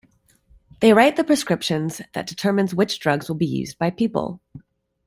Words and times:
They 0.79 0.93
write 0.93 1.15
the 1.15 1.23
prescriptions 1.23 2.01
that 2.13 2.25
determine 2.25 2.67
which 2.69 2.99
drugs 2.99 3.29
will 3.29 3.35
be 3.35 3.45
used 3.45 3.77
by 3.77 3.91
people. 3.91 4.41